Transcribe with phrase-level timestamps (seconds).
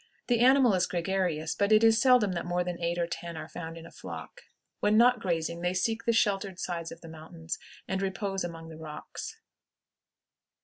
[0.29, 3.47] The animal is gregarious, but it is seldom that more than eight or ten are
[3.47, 4.41] found in a flock.
[4.79, 8.77] When not grazing they seek the sheltered sides of the mountains, and repose among the
[8.77, 9.37] rocks.